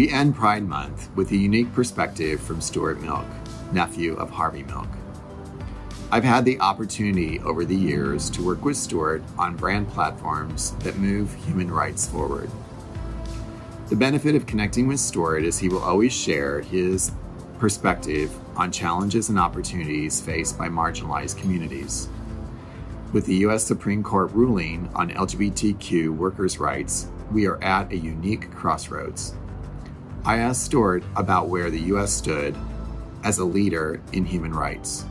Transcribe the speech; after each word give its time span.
We 0.00 0.08
end 0.08 0.34
Pride 0.34 0.66
Month 0.66 1.14
with 1.14 1.30
a 1.30 1.36
unique 1.36 1.74
perspective 1.74 2.40
from 2.40 2.62
Stuart 2.62 3.02
Milk, 3.02 3.26
nephew 3.70 4.14
of 4.14 4.30
Harvey 4.30 4.62
Milk. 4.62 4.88
I've 6.10 6.24
had 6.24 6.46
the 6.46 6.58
opportunity 6.58 7.38
over 7.40 7.66
the 7.66 7.76
years 7.76 8.30
to 8.30 8.42
work 8.42 8.64
with 8.64 8.78
Stuart 8.78 9.22
on 9.36 9.56
brand 9.56 9.90
platforms 9.90 10.70
that 10.76 10.96
move 10.96 11.34
human 11.44 11.70
rights 11.70 12.08
forward. 12.08 12.50
The 13.90 13.96
benefit 13.96 14.34
of 14.34 14.46
connecting 14.46 14.88
with 14.88 15.00
Stuart 15.00 15.44
is 15.44 15.58
he 15.58 15.68
will 15.68 15.82
always 15.82 16.14
share 16.14 16.62
his 16.62 17.12
perspective 17.58 18.34
on 18.56 18.72
challenges 18.72 19.28
and 19.28 19.38
opportunities 19.38 20.18
faced 20.18 20.56
by 20.56 20.70
marginalized 20.70 21.36
communities. 21.36 22.08
With 23.12 23.26
the 23.26 23.36
U.S. 23.44 23.64
Supreme 23.64 24.02
Court 24.02 24.30
ruling 24.32 24.88
on 24.94 25.10
LGBTQ 25.10 26.16
workers' 26.16 26.58
rights, 26.58 27.08
we 27.30 27.46
are 27.46 27.62
at 27.62 27.92
a 27.92 27.96
unique 27.98 28.50
crossroads. 28.50 29.34
I 30.24 30.36
asked 30.36 30.64
Stuart 30.64 31.02
about 31.16 31.48
where 31.48 31.70
the 31.70 31.80
U.S. 31.80 32.12
stood 32.12 32.54
as 33.24 33.38
a 33.38 33.44
leader 33.44 34.02
in 34.12 34.26
human 34.26 34.52
rights. 34.52 35.06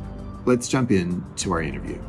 Let's 0.46 0.68
jump 0.68 0.92
in 0.92 1.26
to 1.38 1.52
our 1.52 1.62
interview. 1.64 2.00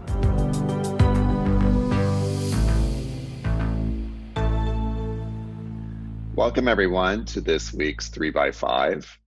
Welcome, 6.34 6.68
everyone, 6.68 7.24
to 7.27 7.41
this 7.41 7.72
week's 7.72 8.08
3 8.08 8.30
by 8.30 8.50
5 8.52 9.19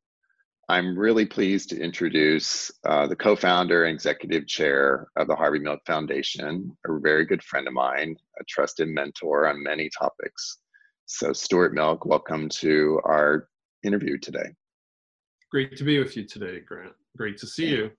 I'm 0.70 0.98
really 0.98 1.26
pleased 1.26 1.70
to 1.70 1.80
introduce 1.80 2.72
uh, 2.86 3.06
the 3.06 3.16
co 3.16 3.36
founder 3.36 3.84
and 3.84 3.94
executive 3.94 4.48
chair 4.48 5.08
of 5.18 5.28
the 5.28 5.36
Harvey 5.36 5.60
Milk 5.60 5.82
Foundation, 5.86 6.76
a 6.88 7.00
very 7.00 7.26
good 7.26 7.44
friend 7.44 7.68
of 7.68 7.74
mine, 7.74 8.16
a 8.40 8.44
trusted 8.46 8.88
mentor 8.88 9.46
on 9.48 9.62
many 9.62 9.90
topics. 9.90 10.60
So, 11.06 11.34
Stuart 11.34 11.74
Milk, 11.74 12.06
welcome 12.06 12.48
to 12.50 13.02
our 13.04 13.50
interview 13.84 14.18
today. 14.18 14.54
Great 15.52 15.78
to 15.78 15.84
be 15.84 16.00
with 16.00 16.18
you 16.18 16.26
today, 16.26 16.62
Grant. 16.66 16.94
Great 17.16 17.38
to 17.38 17.48
see 17.48 17.68
you. 17.68 17.92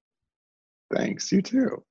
Thanks, 0.92 1.30
you 1.30 1.40
too. 1.40 1.84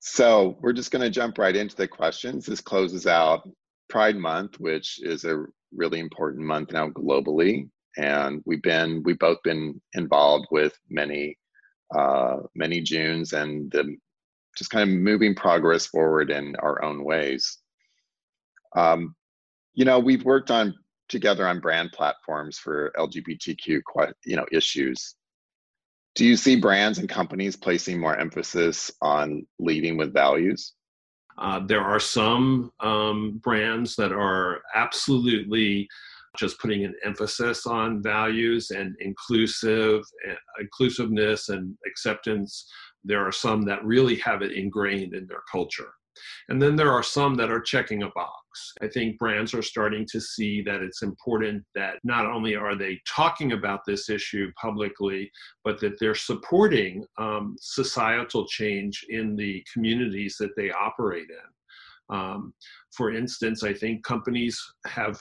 So, 0.00 0.58
we're 0.60 0.74
just 0.74 0.90
going 0.90 1.02
to 1.02 1.10
jump 1.10 1.38
right 1.38 1.56
into 1.56 1.76
the 1.76 1.88
questions. 1.88 2.44
This 2.44 2.60
closes 2.60 3.06
out 3.06 3.48
Pride 3.88 4.16
Month, 4.16 4.60
which 4.60 5.00
is 5.02 5.24
a 5.24 5.44
really 5.74 5.98
important 5.98 6.44
month 6.44 6.72
now 6.72 6.90
globally. 6.90 7.68
And 7.96 8.42
we've 8.44 8.62
been, 8.62 9.02
we've 9.04 9.18
both 9.18 9.38
been 9.44 9.80
involved 9.94 10.46
with 10.50 10.76
many, 10.90 11.38
uh, 11.96 12.38
many 12.54 12.80
Junes 12.80 13.32
and 13.32 13.70
the, 13.70 13.96
just 14.58 14.70
kind 14.70 14.88
of 14.88 14.96
moving 14.96 15.34
progress 15.34 15.86
forward 15.86 16.30
in 16.30 16.54
our 16.56 16.84
own 16.84 17.04
ways. 17.04 17.58
Um, 18.76 19.14
you 19.74 19.84
know, 19.84 19.98
we've 19.98 20.24
worked 20.24 20.50
on 20.50 20.74
together 21.14 21.46
on 21.46 21.60
brand 21.60 21.92
platforms 21.92 22.58
for 22.58 22.92
LGBTQ 22.98 23.80
you 24.24 24.36
know 24.36 24.46
issues. 24.50 25.14
Do 26.16 26.24
you 26.24 26.36
see 26.36 26.56
brands 26.56 26.98
and 26.98 27.08
companies 27.08 27.56
placing 27.56 28.00
more 28.00 28.16
emphasis 28.16 28.90
on 29.00 29.46
leading 29.60 29.96
with 29.96 30.12
values? 30.12 30.74
Uh, 31.38 31.60
there 31.66 31.82
are 31.82 32.00
some 32.00 32.72
um, 32.80 33.40
brands 33.42 33.94
that 33.96 34.12
are 34.12 34.60
absolutely 34.74 35.88
just 36.36 36.58
putting 36.58 36.84
an 36.84 36.94
emphasis 37.04 37.64
on 37.64 38.02
values 38.02 38.72
and 38.72 38.96
inclusive 39.00 40.02
inclusiveness 40.60 41.48
and 41.48 41.76
acceptance. 41.86 42.68
There 43.04 43.24
are 43.24 43.32
some 43.32 43.62
that 43.66 43.84
really 43.84 44.16
have 44.16 44.42
it 44.42 44.52
ingrained 44.52 45.14
in 45.14 45.28
their 45.28 45.42
culture. 45.50 45.92
And 46.48 46.60
then 46.60 46.76
there 46.76 46.92
are 46.92 47.02
some 47.02 47.34
that 47.36 47.50
are 47.50 47.60
checking 47.60 48.02
a 48.02 48.10
box. 48.10 48.72
I 48.82 48.88
think 48.88 49.18
brands 49.18 49.52
are 49.54 49.62
starting 49.62 50.06
to 50.12 50.20
see 50.20 50.62
that 50.62 50.80
it's 50.82 51.02
important 51.02 51.64
that 51.74 51.96
not 52.04 52.26
only 52.26 52.54
are 52.54 52.76
they 52.76 53.00
talking 53.08 53.52
about 53.52 53.80
this 53.86 54.08
issue 54.08 54.52
publicly, 54.60 55.30
but 55.64 55.80
that 55.80 55.98
they're 55.98 56.14
supporting 56.14 57.04
um, 57.18 57.56
societal 57.60 58.46
change 58.46 59.04
in 59.08 59.36
the 59.36 59.64
communities 59.72 60.36
that 60.38 60.54
they 60.56 60.70
operate 60.70 61.28
in. 61.28 62.14
Um, 62.14 62.52
for 62.92 63.12
instance, 63.12 63.64
I 63.64 63.72
think 63.72 64.04
companies 64.04 64.60
have 64.86 65.18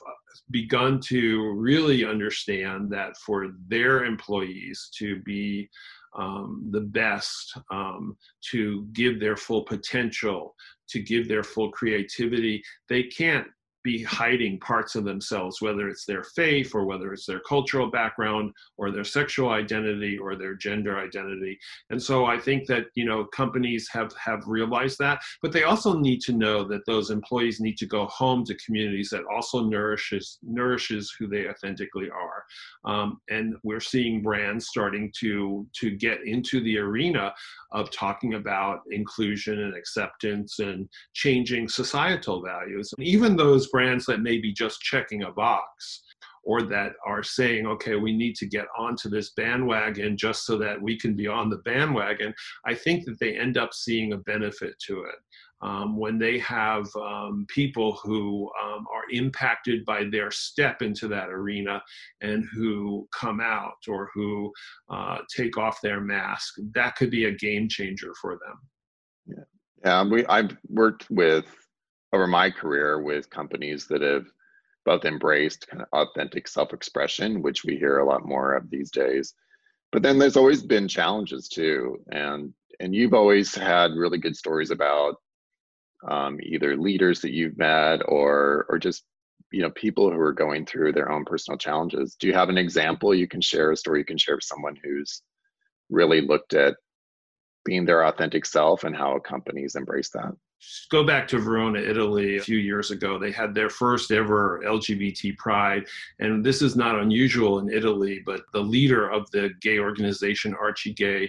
begun 0.52 1.00
to 1.06 1.53
really 1.56 2.06
understand 2.06 2.92
that 2.92 3.16
for 3.18 3.48
their 3.68 4.03
employees 4.03 4.90
to 4.98 5.22
be 5.22 5.70
um, 6.16 6.68
the 6.72 6.81
best, 6.81 7.57
um, 7.72 8.18
to 8.51 8.85
give 8.94 9.19
their 9.19 9.35
full 9.35 9.63
potential, 9.63 10.56
to 10.90 11.00
give 11.00 11.28
their 11.28 11.44
full 11.44 11.72
creativity. 11.72 12.62
They 12.90 13.03
can't 13.03 13.47
be 13.84 14.04
hiding 14.04 14.60
parts 14.60 14.96
of 14.96 15.04
themselves, 15.04 15.62
whether 15.62 15.88
it's 15.88 16.06
their 16.06 16.24
faith 16.24 16.74
or 16.74 16.86
whether 16.86 17.14
it's 17.14 17.26
their 17.26 17.42
cultural 17.42 17.90
background 17.90 18.52
or 18.78 18.92
their 18.92 19.04
sexual 19.04 19.50
identity 19.50 20.18
or 20.18 20.36
their 20.36 20.56
gender 20.56 20.98
identity. 20.98 21.58
And 21.90 22.02
so 22.02 22.26
I 22.26 22.40
think 22.40 22.68
that 22.68 22.86
you 22.96 23.06
know 23.06 23.26
companies 23.26 23.90
have 23.92 24.14
have 24.24 24.42
realized 24.48 24.98
that, 25.00 25.22
but 25.42 25.52
they 25.52 25.64
also 25.64 25.98
need 25.98 26.22
to 26.22 26.34
know 26.34 26.64
that 26.66 26.86
those 26.86 27.10
employees 27.10 27.60
need 27.60 27.78
to 27.78 27.86
go 27.86 28.06
home 28.08 28.44
to 28.46 28.56
communities 28.66 29.10
that 29.10 29.24
also 29.34 29.64
nourishes 29.64 30.40
nourishes 30.42 31.14
who 31.18 31.28
they 31.28 31.48
authentically 31.48 32.10
are. 32.10 32.44
Um, 32.86 33.20
and 33.30 33.56
we're 33.64 33.80
seeing 33.80 34.22
brands 34.22 34.68
starting 34.68 35.12
to 35.20 35.68
to 35.80 35.92
get 35.92 36.26
into 36.26 36.62
the 36.62 36.78
arena 36.78 37.34
of 37.72 37.92
talking 37.92 38.36
about 38.36 38.82
inclusion 38.92 39.60
and 39.60 39.76
acceptance 39.76 40.60
and 40.60 40.88
changing 41.14 41.68
societal 41.68 42.44
values. 42.44 42.94
Even 43.00 43.36
those 43.36 43.68
brands 43.73 44.06
that 44.06 44.22
may 44.22 44.38
be 44.38 44.53
just 44.53 44.79
checking 44.79 45.23
a 45.23 45.31
box 45.31 46.03
or 46.44 46.61
that 46.61 46.94
are 47.06 47.23
saying, 47.23 47.66
okay, 47.66 47.95
we 47.95 48.16
need 48.16 48.35
to 48.35 48.45
get 48.45 48.66
onto 48.78 49.09
this 49.09 49.31
bandwagon 49.31 50.16
just 50.16 50.45
so 50.45 50.57
that 50.57 50.81
we 50.81 50.97
can 50.97 51.16
be 51.16 51.28
on 51.28 51.50
the 51.50 51.57
bandwagon, 51.57 52.34
I 52.66 52.75
think 52.75 53.06
that 53.06 53.19
they 53.19 53.38
end 53.38 53.57
up 53.57 53.73
seeing 53.73 54.13
a 54.13 54.17
benefit 54.17 54.78
to 54.88 55.03
it. 55.03 55.16
Um, 55.61 55.97
when 55.97 56.19
they 56.19 56.39
have 56.39 56.94
um, 56.97 57.45
people 57.47 57.94
who 58.03 58.51
um, 58.61 58.85
are 58.94 59.09
impacted 59.11 59.85
by 59.85 60.03
their 60.03 60.29
step 60.29 60.81
into 60.81 61.07
that 61.07 61.29
arena 61.29 61.81
and 62.19 62.45
who 62.53 63.07
come 63.17 63.40
out 63.40 63.78
or 63.88 64.09
who 64.13 64.51
uh, 64.90 65.19
take 65.34 65.57
off 65.57 65.79
their 65.81 66.01
mask, 66.01 66.55
that 66.75 66.97
could 66.97 67.09
be 67.09 67.25
a 67.25 67.31
game 67.31 67.69
changer 67.69 68.11
for 68.22 68.38
them. 68.45 68.59
Yeah, 69.25 69.44
yeah. 69.85 70.03
We 70.03 70.25
I've 70.25 70.57
worked 70.67 71.09
with 71.09 71.45
over 72.13 72.28
my 72.28 72.50
career 72.51 73.01
with 73.01 73.29
companies 73.29 73.88
that 73.88 74.01
have 74.01 74.28
both 74.85 75.06
embraced 75.06 75.68
kind 75.68 75.81
of 75.81 75.88
authentic 75.94 76.47
self-expression, 76.47 77.41
which 77.41 77.63
we 77.63 77.78
hear 77.78 78.00
a 78.00 78.06
lot 78.06 78.25
more 78.25 78.53
of 78.53 78.69
these 78.69 78.91
days. 78.91 79.34
But 79.91 80.03
then 80.03 80.19
there's 80.19 80.38
always 80.38 80.62
been 80.62 80.88
challenges 80.88 81.47
too, 81.47 82.03
and 82.12 82.53
and 82.79 82.96
you've 82.96 83.13
always 83.13 83.53
had 83.53 83.91
really 83.91 84.18
good 84.18 84.35
stories 84.35 84.72
about 84.72 85.16
um, 86.07 86.40
either 86.41 86.75
leaders 86.75 87.22
that 87.22 87.31
you've 87.31 87.57
met 87.57 88.02
or 88.07 88.66
or 88.69 88.79
just 88.79 89.03
you 89.52 89.62
know 89.62 89.69
people 89.72 90.12
who 90.12 90.19
are 90.19 90.34
going 90.34 90.66
through 90.66 90.94
their 90.94 91.12
own 91.12 91.25
personal 91.25 91.57
challenges. 91.57 92.16
Do 92.19 92.28
you 92.28 92.34
have 92.34 92.50
an 92.50 92.57
example 92.57 93.13
you 93.13 93.28
can 93.28 93.41
share, 93.41 93.72
a 93.72 93.78
story 93.78 94.00
you 94.00 94.06
can 94.06 94.18
share 94.18 94.35
with 94.35 94.44
someone 94.44 94.78
who's 94.84 95.22
really 95.90 96.22
looked 96.22 96.53
at 96.53 96.75
being 97.66 97.85
their 97.85 98.06
authentic 98.06 98.46
self 98.46 98.84
and 98.84 98.96
how 98.96 99.19
companies 99.19 99.75
embrace 99.75 100.09
that? 100.09 100.34
Go 100.90 101.03
back 101.03 101.28
to 101.29 101.40
Verona, 101.40 101.79
Italy, 101.79 102.38
a 102.38 102.41
few 102.41 102.57
years 102.57 102.91
ago. 102.91 103.18
They 103.18 103.31
had 103.31 103.56
their 103.56 103.69
first 103.69 104.12
ever 104.12 104.62
LGBT 104.66 105.38
pride. 105.38 105.85
And 106.19 106.46
this 106.46 106.62
is 106.62 106.75
not 106.75 107.00
unusual 107.00 107.59
in 107.59 107.72
Italy, 107.72 108.22
but 108.25 108.41
the 108.53 108.62
leader 108.62 109.09
of 109.09 109.29
the 109.31 109.52
gay 109.62 109.79
organization, 109.79 110.56
Arcigay, 110.62 111.28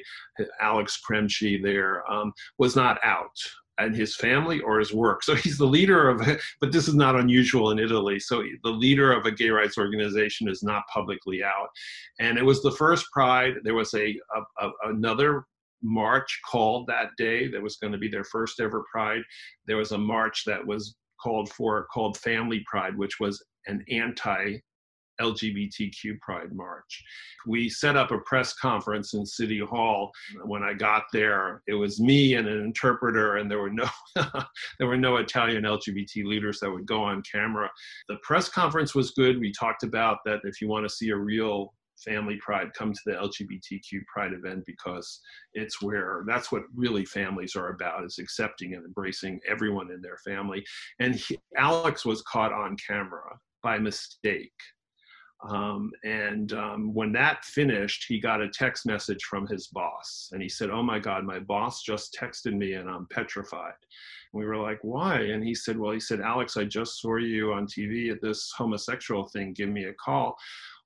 Alex 0.60 1.00
Premchi, 1.08 1.62
there, 1.62 2.10
um, 2.10 2.32
was 2.58 2.76
not 2.76 2.98
out 3.04 3.38
and 3.78 3.94
his 3.94 4.16
family 4.16 4.60
or 4.60 4.78
his 4.78 4.92
work. 4.92 5.22
So 5.22 5.34
he's 5.34 5.58
the 5.58 5.66
leader 5.66 6.08
of, 6.08 6.20
but 6.60 6.72
this 6.72 6.88
is 6.88 6.94
not 6.94 7.16
unusual 7.16 7.70
in 7.70 7.78
Italy. 7.78 8.20
So 8.20 8.42
the 8.62 8.70
leader 8.70 9.12
of 9.12 9.26
a 9.26 9.30
gay 9.30 9.50
rights 9.50 9.78
organization 9.78 10.48
is 10.48 10.62
not 10.62 10.84
publicly 10.92 11.42
out. 11.42 11.68
And 12.20 12.38
it 12.38 12.44
was 12.44 12.62
the 12.62 12.72
first 12.72 13.06
pride. 13.12 13.54
There 13.62 13.74
was 13.74 13.92
a, 13.94 14.18
a, 14.60 14.66
a 14.66 14.70
another 14.84 15.46
march 15.84 16.40
called 16.50 16.86
that 16.88 17.10
day 17.16 17.46
that 17.48 17.62
was 17.62 17.76
going 17.76 17.92
to 17.92 17.98
be 17.98 18.08
their 18.08 18.24
first 18.24 18.58
ever 18.58 18.84
pride. 18.90 19.22
There 19.66 19.76
was 19.76 19.92
a 19.92 19.98
march 19.98 20.42
that 20.46 20.66
was 20.66 20.96
called 21.22 21.48
for 21.50 21.86
called 21.92 22.16
Family 22.18 22.64
Pride, 22.66 22.96
which 22.96 23.20
was 23.20 23.42
an 23.66 23.84
anti 23.90 24.58
LGBTQ 25.20 26.18
Pride 26.20 26.52
March. 26.52 27.02
We 27.46 27.68
set 27.68 27.96
up 27.96 28.10
a 28.10 28.18
press 28.18 28.54
conference 28.54 29.14
in 29.14 29.24
City 29.24 29.60
Hall. 29.60 30.10
When 30.44 30.62
I 30.62 30.72
got 30.72 31.04
there, 31.12 31.62
it 31.66 31.74
was 31.74 32.00
me 32.00 32.34
and 32.34 32.48
an 32.48 32.60
interpreter, 32.60 33.36
and 33.36 33.50
there 33.50 33.60
were 33.60 33.70
no 33.70 33.86
there 34.16 34.88
were 34.88 34.96
no 34.96 35.16
Italian 35.16 35.64
LGBT 35.64 36.24
leaders 36.24 36.58
that 36.60 36.70
would 36.70 36.86
go 36.86 37.02
on 37.02 37.22
camera. 37.30 37.70
The 38.08 38.16
press 38.22 38.48
conference 38.48 38.94
was 38.94 39.12
good. 39.12 39.38
We 39.38 39.52
talked 39.52 39.82
about 39.82 40.18
that 40.24 40.40
if 40.44 40.60
you 40.60 40.68
want 40.68 40.88
to 40.88 40.94
see 40.94 41.10
a 41.10 41.16
real 41.16 41.72
family 41.98 42.36
pride 42.40 42.68
come 42.76 42.92
to 42.92 43.00
the 43.06 43.12
lgbtq 43.12 44.04
pride 44.12 44.32
event 44.32 44.64
because 44.66 45.20
it's 45.54 45.82
where 45.82 46.24
that's 46.26 46.50
what 46.52 46.62
really 46.74 47.04
families 47.04 47.56
are 47.56 47.70
about 47.70 48.04
is 48.04 48.18
accepting 48.18 48.74
and 48.74 48.84
embracing 48.84 49.40
everyone 49.48 49.90
in 49.90 50.00
their 50.00 50.18
family 50.24 50.64
and 51.00 51.14
he, 51.14 51.38
alex 51.56 52.04
was 52.04 52.22
caught 52.22 52.52
on 52.52 52.76
camera 52.86 53.38
by 53.62 53.78
mistake 53.78 54.52
Um, 55.48 55.92
and 56.04 56.52
um, 56.54 56.94
when 56.94 57.12
that 57.12 57.44
finished, 57.44 58.06
he 58.08 58.18
got 58.18 58.40
a 58.40 58.48
text 58.48 58.86
message 58.86 59.22
from 59.24 59.46
his 59.46 59.68
boss. 59.68 60.30
And 60.32 60.40
he 60.42 60.48
said, 60.48 60.70
Oh 60.70 60.82
my 60.82 60.98
God, 60.98 61.24
my 61.24 61.38
boss 61.38 61.82
just 61.82 62.16
texted 62.18 62.54
me 62.56 62.74
and 62.74 62.88
I'm 62.88 63.06
petrified. 63.10 63.74
And 64.32 64.40
we 64.40 64.46
were 64.46 64.56
like, 64.56 64.78
Why? 64.82 65.20
And 65.20 65.44
he 65.44 65.54
said, 65.54 65.78
Well, 65.78 65.92
he 65.92 66.00
said, 66.00 66.20
Alex, 66.20 66.56
I 66.56 66.64
just 66.64 67.00
saw 67.00 67.16
you 67.16 67.52
on 67.52 67.66
TV 67.66 68.10
at 68.10 68.22
this 68.22 68.52
homosexual 68.56 69.28
thing. 69.28 69.52
Give 69.52 69.68
me 69.68 69.84
a 69.84 69.94
call. 69.94 70.36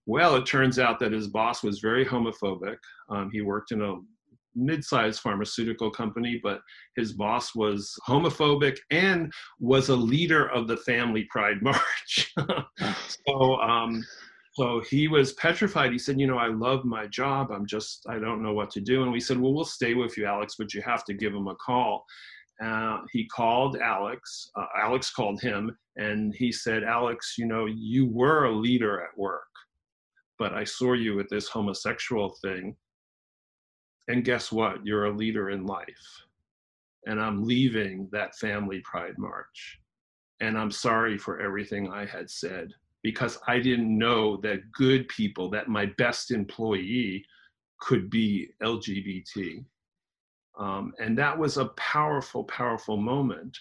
Well, 0.09 0.37
it 0.37 0.47
turns 0.47 0.79
out 0.79 0.99
that 1.01 1.13
his 1.13 1.29
boss 1.29 1.63
was 1.63 1.81
very 1.81 2.05
homophobic. 2.05 2.79
Um, 3.11 3.31
he 3.31 3.43
worked 3.43 3.73
in 3.73 3.83
a 3.83 3.97
mid-sized 4.57 5.21
pharmaceutical 5.21 5.91
company, 5.91 6.41
but 6.43 6.63
his 6.97 7.13
boss 7.13 7.55
was 7.55 7.95
homophobic 8.09 8.79
and 8.91 9.31
was 9.61 9.91
a 9.91 9.95
leader 9.95 10.49
of 10.49 10.67
the 10.67 10.79
Family 10.79 11.29
Pride 11.31 11.59
March. 11.63 12.35
so 13.29 13.57
um, 13.57 14.03
so 14.55 14.81
he 14.91 15.09
was 15.09 15.35
petrified. 15.35 15.93
He 15.93 15.99
said, 15.99 16.19
You 16.19 16.27
know, 16.27 16.39
I 16.39 16.49
love 16.49 16.87
my 16.87 17.07
job. 17.07 17.53
I'm 17.53 17.67
just, 17.67 18.07
I 18.09 18.19
don't 18.19 18.43
know 18.43 18.55
what 18.55 18.71
to 18.71 18.81
do. 18.81 19.03
And 19.03 19.13
we 19.13 19.21
said, 19.21 19.39
Well, 19.39 19.53
we'll 19.53 19.65
stay 19.65 19.93
with 19.93 20.17
you, 20.17 20.25
Alex, 20.25 20.55
but 20.59 20.73
you 20.73 20.81
have 20.83 21.05
to 21.05 21.15
give 21.15 21.35
him 21.35 21.49
a 21.49 21.55
call. 21.57 22.07
Uh, 22.65 23.01
he 23.13 23.29
called 23.29 23.77
Alex. 23.77 24.51
Uh, 24.57 24.65
Alex 24.77 25.13
called 25.13 25.41
him 25.41 25.77
and 25.97 26.35
he 26.35 26.51
said, 26.51 26.83
Alex, 26.83 27.35
you 27.39 27.47
know, 27.47 27.67
you 27.67 28.07
were 28.07 28.47
a 28.47 28.57
leader 28.57 29.01
at 29.01 29.17
work, 29.17 29.47
but 30.39 30.55
I 30.55 30.65
saw 30.65 30.93
you 30.93 31.15
with 31.15 31.29
this 31.29 31.49
homosexual 31.49 32.31
thing. 32.43 32.77
And 34.09 34.25
guess 34.25 34.51
what? 34.51 34.85
You're 34.87 35.07
a 35.07 35.17
leader 35.17 35.51
in 35.51 35.67
life. 35.67 36.25
And 37.07 37.21
I'm 37.21 37.45
leaving 37.45 38.09
that 38.13 38.37
family 38.37 38.81
pride 38.85 39.19
march. 39.19 39.81
And 40.41 40.57
I'm 40.57 40.71
sorry 40.71 41.19
for 41.19 41.41
everything 41.41 41.91
I 41.91 42.07
had 42.07 42.31
said 42.31 42.73
because 43.03 43.39
I 43.47 43.59
didn't 43.59 43.97
know 43.97 44.37
that 44.39 44.71
good 44.73 45.09
people, 45.09 45.51
that 45.51 45.69
my 45.69 45.87
best 45.99 46.31
employee 46.31 47.25
could 47.81 48.11
be 48.11 48.49
LGBT. 48.63 49.65
Um, 50.59 50.93
and 50.99 51.17
that 51.19 51.39
was 51.39 51.57
a 51.57 51.67
powerful, 51.77 52.45
powerful 52.45 52.97
moment 52.97 53.57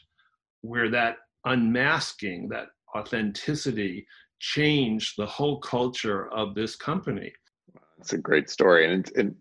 where 0.62 0.90
that 0.90 1.18
unmasking, 1.46 2.50
that 2.50 2.68
authenticity 2.96 4.08
changed 4.40 5.16
the 5.18 5.26
whole 5.26 5.60
culture 5.60 6.32
of 6.32 6.56
this 6.56 6.76
company. 6.76 7.32
It's 8.00 8.14
a 8.14 8.18
great 8.18 8.50
story. 8.50 8.92
And, 8.92 9.10
and 9.16 9.36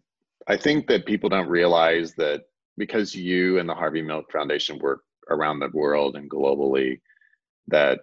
I 0.49 0.57
think 0.57 0.87
that 0.89 1.07
people 1.07 1.29
don't 1.29 1.49
realize 1.49 2.15
that 2.15 2.43
because 2.77 3.15
you 3.15 3.59
and 3.59 3.69
the 3.69 3.75
Harvey 3.75 4.03
Milk 4.03 4.31
Foundation 4.31 4.79
work 4.79 5.03
around 5.31 5.59
the 5.59 5.71
world 5.73 6.17
and 6.17 6.31
globally, 6.31 7.01
that 7.69 8.01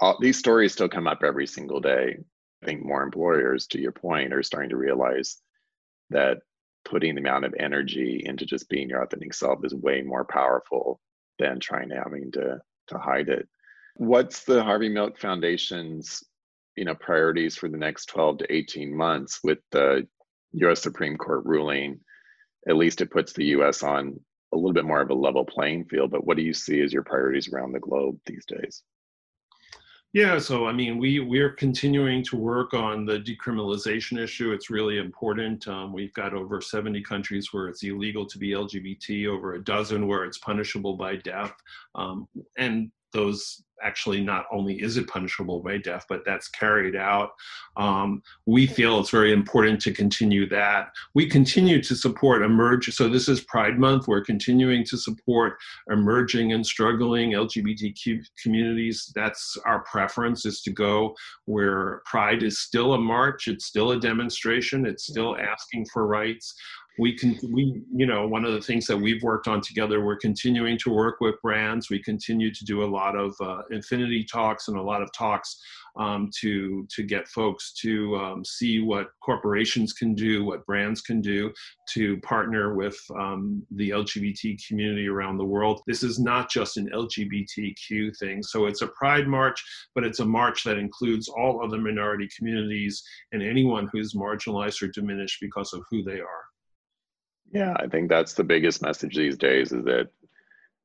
all, 0.00 0.16
these 0.20 0.38
stories 0.38 0.72
still 0.72 0.88
come 0.88 1.06
up 1.06 1.22
every 1.22 1.46
single 1.46 1.80
day. 1.80 2.16
I 2.62 2.66
think 2.66 2.84
more 2.84 3.02
employers, 3.02 3.66
to 3.68 3.80
your 3.80 3.92
point, 3.92 4.32
are 4.32 4.42
starting 4.42 4.70
to 4.70 4.76
realize 4.76 5.38
that 6.10 6.38
putting 6.84 7.14
the 7.14 7.20
amount 7.20 7.44
of 7.44 7.54
energy 7.58 8.22
into 8.24 8.44
just 8.44 8.68
being 8.68 8.88
your 8.88 9.02
authentic 9.02 9.34
self 9.34 9.64
is 9.64 9.74
way 9.74 10.02
more 10.02 10.24
powerful 10.24 11.00
than 11.38 11.60
trying 11.60 11.88
to 11.88 11.96
having 11.96 12.30
to 12.32 12.60
to 12.88 12.98
hide 12.98 13.28
it. 13.28 13.48
What's 13.94 14.44
the 14.44 14.62
Harvey 14.62 14.88
Milk 14.88 15.18
Foundation's 15.18 16.22
you 16.76 16.84
know 16.84 16.94
priorities 16.94 17.56
for 17.56 17.68
the 17.68 17.76
next 17.76 18.06
12 18.06 18.38
to 18.38 18.52
18 18.52 18.96
months 18.96 19.40
with 19.44 19.58
the 19.70 20.06
US 20.52 20.82
Supreme 20.82 21.16
Court 21.16 21.44
ruling? 21.44 22.00
At 22.68 22.76
least 22.76 23.00
it 23.00 23.10
puts 23.10 23.32
the 23.32 23.46
US 23.46 23.82
on 23.82 24.18
a 24.52 24.56
little 24.56 24.72
bit 24.72 24.84
more 24.84 25.00
of 25.00 25.10
a 25.10 25.14
level 25.14 25.44
playing 25.44 25.86
field, 25.86 26.10
but 26.10 26.26
what 26.26 26.36
do 26.36 26.42
you 26.42 26.52
see 26.52 26.80
as 26.80 26.92
your 26.92 27.02
priorities 27.02 27.52
around 27.52 27.72
the 27.72 27.80
globe 27.80 28.18
these 28.26 28.44
days? 28.46 28.82
Yeah, 30.14 30.38
so 30.38 30.66
I 30.66 30.72
mean, 30.72 30.98
we 30.98 31.20
we're 31.20 31.52
continuing 31.52 32.22
to 32.24 32.36
work 32.36 32.74
on 32.74 33.06
the 33.06 33.18
decriminalization 33.18 34.18
issue. 34.18 34.52
It's 34.52 34.68
really 34.68 34.98
important. 34.98 35.66
Um, 35.66 35.90
we've 35.90 36.12
got 36.12 36.34
over 36.34 36.60
70 36.60 37.02
countries 37.02 37.48
where 37.50 37.68
it's 37.68 37.82
illegal 37.82 38.26
to 38.26 38.38
be 38.38 38.50
LGBT, 38.50 39.26
over 39.26 39.54
a 39.54 39.64
dozen 39.64 40.06
where 40.06 40.24
it's 40.24 40.36
punishable 40.36 40.96
by 40.98 41.16
death, 41.16 41.54
um, 41.94 42.28
and 42.58 42.92
those 43.12 43.62
actually 43.82 44.20
not 44.20 44.46
only 44.52 44.80
is 44.80 44.96
it 44.96 45.08
punishable 45.08 45.60
by 45.60 45.76
death, 45.76 46.06
but 46.08 46.22
that's 46.24 46.48
carried 46.48 46.96
out. 46.96 47.30
Um, 47.76 48.22
we 48.46 48.66
feel 48.66 49.00
it's 49.00 49.10
very 49.10 49.32
important 49.32 49.80
to 49.82 49.92
continue 49.92 50.48
that. 50.50 50.92
We 51.14 51.26
continue 51.26 51.82
to 51.82 51.94
support 51.96 52.42
emerge. 52.42 52.94
So 52.94 53.08
this 53.08 53.28
is 53.28 53.40
Pride 53.42 53.78
Month. 53.78 54.08
We're 54.08 54.24
continuing 54.24 54.84
to 54.86 54.96
support 54.96 55.54
emerging 55.90 56.52
and 56.52 56.64
struggling 56.64 57.32
LGBTQ 57.32 58.24
communities. 58.42 59.10
That's 59.14 59.56
our 59.64 59.80
preference 59.80 60.46
is 60.46 60.62
to 60.62 60.70
go 60.70 61.14
where 61.46 62.02
Pride 62.04 62.42
is 62.42 62.60
still 62.60 62.94
a 62.94 62.98
march. 62.98 63.48
It's 63.48 63.66
still 63.66 63.92
a 63.92 64.00
demonstration. 64.00 64.86
It's 64.86 65.06
still 65.06 65.36
asking 65.36 65.86
for 65.92 66.06
rights 66.06 66.54
we 66.98 67.16
can 67.16 67.38
we 67.50 67.82
you 67.94 68.06
know 68.06 68.26
one 68.26 68.44
of 68.44 68.52
the 68.52 68.60
things 68.60 68.86
that 68.86 68.96
we've 68.96 69.22
worked 69.22 69.48
on 69.48 69.60
together 69.60 70.04
we're 70.04 70.16
continuing 70.16 70.78
to 70.78 70.90
work 70.90 71.20
with 71.20 71.40
brands. 71.42 71.88
We 71.88 72.02
continue 72.02 72.52
to 72.52 72.64
do 72.64 72.84
a 72.84 72.86
lot 72.86 73.16
of 73.16 73.34
uh, 73.40 73.62
infinity 73.70 74.24
talks 74.24 74.68
and 74.68 74.76
a 74.76 74.82
lot 74.82 75.02
of 75.02 75.10
talks 75.12 75.58
um, 75.96 76.30
to 76.40 76.86
to 76.90 77.02
get 77.02 77.28
folks 77.28 77.72
to 77.80 78.16
um, 78.16 78.44
see 78.44 78.80
what 78.80 79.08
corporations 79.22 79.92
can 79.92 80.14
do 80.14 80.44
what 80.44 80.66
brands 80.66 81.00
can 81.00 81.20
do 81.20 81.52
to 81.94 82.18
partner 82.18 82.74
with 82.74 82.98
um, 83.18 83.62
the 83.72 83.90
lgbt 83.90 84.66
community 84.66 85.08
around 85.08 85.38
the 85.38 85.44
world. 85.44 85.80
This 85.86 86.02
is 86.02 86.18
not 86.18 86.50
just 86.50 86.76
an 86.76 86.90
lgbtq 86.92 88.18
thing. 88.18 88.42
So 88.42 88.66
it's 88.66 88.82
a 88.82 88.88
pride 88.88 89.26
march 89.26 89.62
but 89.94 90.04
it's 90.04 90.20
a 90.20 90.24
march 90.24 90.64
that 90.64 90.78
includes 90.78 91.28
all 91.28 91.64
other 91.64 91.78
minority 91.78 92.28
communities 92.36 93.02
and 93.32 93.42
anyone 93.42 93.88
who's 93.92 94.14
marginalized 94.14 94.82
or 94.82 94.88
diminished 94.88 95.38
because 95.40 95.72
of 95.72 95.82
who 95.90 96.02
they 96.02 96.20
are 96.20 96.51
yeah, 97.52 97.74
I 97.76 97.86
think 97.86 98.08
that's 98.08 98.34
the 98.34 98.44
biggest 98.44 98.82
message 98.82 99.16
these 99.16 99.36
days 99.36 99.72
is 99.72 99.84
that 99.84 100.08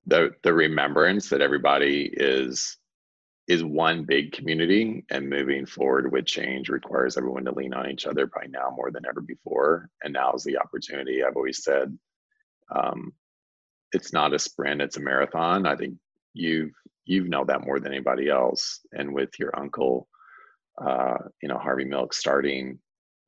the 0.05 0.31
the 0.43 0.53
remembrance 0.53 1.29
that 1.29 1.41
everybody 1.41 2.09
is 2.13 2.77
is 3.47 3.63
one 3.63 4.03
big 4.03 4.33
community 4.33 5.05
and 5.09 5.29
moving 5.29 5.65
forward 5.65 6.11
with 6.11 6.25
change 6.25 6.67
requires 6.67 7.15
everyone 7.15 7.45
to 7.45 7.51
lean 7.53 7.73
on 7.73 7.89
each 7.89 8.05
other 8.05 8.27
by 8.27 8.45
now 8.49 8.69
more 8.75 8.91
than 8.91 9.05
ever 9.07 9.21
before. 9.21 9.89
And 10.03 10.11
now 10.11 10.33
is 10.33 10.43
the 10.43 10.57
opportunity. 10.57 11.23
I've 11.23 11.37
always 11.37 11.63
said 11.63 11.97
um, 12.75 13.13
it's 13.93 14.11
not 14.11 14.33
a 14.33 14.39
sprint, 14.39 14.81
it's 14.81 14.97
a 14.97 15.01
marathon. 15.01 15.65
I 15.65 15.77
think 15.77 15.95
you've 16.33 16.73
you've 17.05 17.29
know 17.29 17.45
that 17.45 17.65
more 17.65 17.79
than 17.79 17.93
anybody 17.93 18.27
else. 18.27 18.81
And 18.91 19.13
with 19.13 19.39
your 19.39 19.57
uncle, 19.57 20.09
uh, 20.81 21.17
you 21.41 21.47
know, 21.47 21.57
Harvey 21.57 21.85
Milk 21.85 22.13
starting 22.13 22.79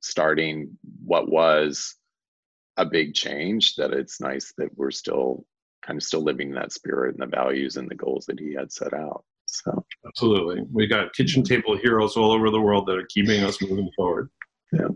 starting 0.01 0.77
what 1.05 1.29
was 1.29 1.95
a 2.79 2.85
big 2.85 3.13
change 3.13 3.75
that 3.75 3.91
it's 3.91 4.21
nice 4.21 4.53
that 4.57 4.69
we're 4.77 4.91
still 4.91 5.45
kind 5.85 5.97
of 5.97 6.03
still 6.03 6.23
living 6.23 6.51
that 6.51 6.71
spirit 6.71 7.15
and 7.15 7.21
the 7.21 7.35
values 7.35 7.77
and 7.77 7.89
the 7.89 7.95
goals 7.95 8.25
that 8.25 8.39
he 8.39 8.53
had 8.53 8.71
set 8.71 8.93
out 8.93 9.23
so. 9.51 9.83
Absolutely. 10.05 10.63
We 10.71 10.87
got 10.87 11.13
kitchen 11.13 11.43
table 11.43 11.77
heroes 11.77 12.15
all 12.15 12.31
over 12.31 12.49
the 12.49 12.61
world 12.61 12.85
that 12.87 12.97
are 12.97 13.07
keeping 13.09 13.43
us 13.43 13.61
moving 13.61 13.89
forward. 13.95 14.29
Yeah. 14.71 14.89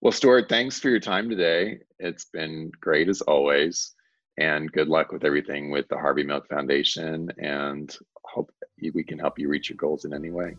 Well 0.00 0.12
stuart 0.12 0.48
thanks 0.48 0.78
for 0.78 0.88
your 0.88 1.00
time 1.00 1.28
today. 1.28 1.80
It's 1.98 2.26
been 2.26 2.70
great 2.80 3.08
as 3.08 3.20
always 3.22 3.94
and 4.38 4.70
good 4.72 4.88
luck 4.88 5.12
with 5.12 5.24
everything 5.24 5.70
with 5.70 5.88
the 5.88 5.96
harvey 5.96 6.22
milk 6.22 6.48
foundation 6.48 7.30
and 7.38 7.94
hope 8.24 8.50
we 8.94 9.02
can 9.02 9.18
help 9.18 9.38
you 9.38 9.48
reach 9.48 9.68
your 9.68 9.76
goals 9.76 10.04
in 10.04 10.14
any 10.14 10.30
way. 10.30 10.56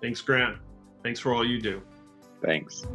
Thanks 0.00 0.20
grant. 0.20 0.58
Thanks 1.02 1.18
for 1.18 1.34
all 1.34 1.44
you 1.44 1.60
do. 1.60 1.82
Thanks 2.42 2.86